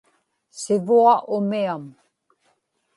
[0.61, 1.83] sivua umiam